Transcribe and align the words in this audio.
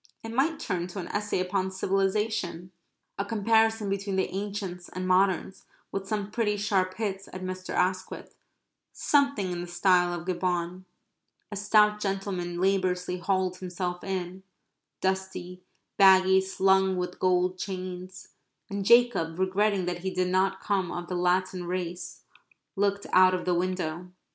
It 0.23 0.31
might 0.31 0.57
turn 0.59 0.87
to 0.87 0.99
an 0.99 1.09
essay 1.09 1.39
upon 1.39 1.69
civilization. 1.69 2.71
A 3.19 3.23
comparison 3.23 3.87
between 3.87 4.15
the 4.15 4.33
ancients 4.33 4.89
and 4.89 5.07
moderns, 5.07 5.65
with 5.91 6.07
some 6.07 6.31
pretty 6.31 6.57
sharp 6.57 6.95
hits 6.95 7.27
at 7.31 7.43
Mr. 7.43 7.71
Asquith 7.75 8.33
something 8.91 9.51
in 9.51 9.61
the 9.61 9.67
style 9.67 10.11
of 10.19 10.25
Gibbon. 10.25 10.85
A 11.51 11.55
stout 11.55 11.99
gentleman 11.99 12.59
laboriously 12.59 13.19
hauled 13.19 13.57
himself 13.57 14.03
in, 14.03 14.41
dusty, 15.01 15.61
baggy, 15.97 16.41
slung 16.41 16.97
with 16.97 17.19
gold 17.19 17.59
chains, 17.59 18.29
and 18.71 18.83
Jacob, 18.83 19.37
regretting 19.37 19.85
that 19.85 19.99
he 19.99 20.09
did 20.11 20.29
not 20.29 20.61
come 20.63 20.91
of 20.91 21.09
the 21.09 21.15
Latin 21.15 21.65
race, 21.65 22.23
looked 22.75 23.05
out 23.13 23.35
of 23.35 23.45
the 23.45 23.53
window. 23.53 24.09